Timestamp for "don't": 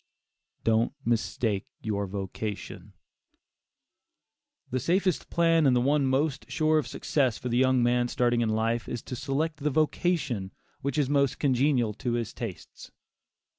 0.63-0.93